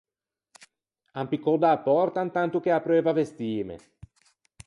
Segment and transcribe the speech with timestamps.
[1.19, 3.75] An piccou da-a pòrta intanto ch’ea apreuvo à vestîme.